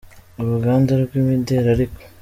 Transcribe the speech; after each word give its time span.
uruganda 0.41 0.91
rw’imideli 1.03 1.67
ariko. 1.75 1.99